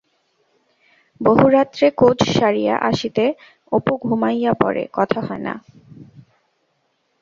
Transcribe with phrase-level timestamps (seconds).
[1.21, 3.25] বহু রাত্রে কোজ সারিয়া আসিতে
[3.71, 5.53] অপু ঘুমাইয়া পড়ে, কথা হয় না।